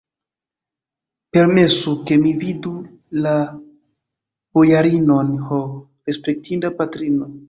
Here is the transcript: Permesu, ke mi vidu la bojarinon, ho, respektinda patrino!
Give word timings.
Permesu, 1.35 1.91
ke 2.07 2.15
mi 2.21 2.31
vidu 2.43 2.71
la 3.25 3.33
bojarinon, 4.55 5.29
ho, 5.51 5.61
respektinda 6.11 6.73
patrino! 6.81 7.29